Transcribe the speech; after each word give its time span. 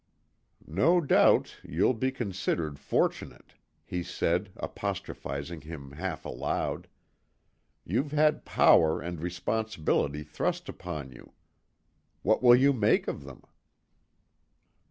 "No 0.65 0.99
doubt 0.99 1.57
you'll 1.61 1.93
be 1.93 2.09
considered 2.11 2.79
fortunate," 2.79 3.53
he 3.85 4.01
said, 4.01 4.49
apostrophizing 4.55 5.61
him 5.61 5.91
half 5.91 6.25
aloud. 6.25 6.87
"You've 7.85 8.11
had 8.11 8.43
power 8.43 8.99
and 8.99 9.21
responsibility 9.21 10.23
thrust 10.23 10.67
upon 10.67 11.11
you. 11.11 11.33
What 12.23 12.41
will 12.41 12.55
you 12.55 12.73
make 12.73 13.07
of 13.07 13.25
them?" 13.25 13.43